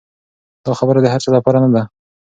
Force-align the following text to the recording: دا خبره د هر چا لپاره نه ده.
دا 0.65 0.71
خبره 0.79 0.99
د 1.01 1.07
هر 1.13 1.19
چا 1.25 1.29
لپاره 1.37 1.57
نه 1.63 1.69
ده. 1.73 1.81